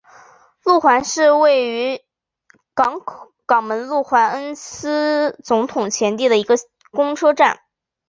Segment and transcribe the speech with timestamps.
[0.63, 2.01] 路环市区位于
[3.47, 6.55] 澳门路环恩尼斯总统前地的一个
[6.89, 7.59] 公车站。